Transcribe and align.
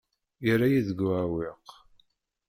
Yerra-yi 0.45 0.81
deg 0.87 0.99
uɛewwiq. 1.07 1.65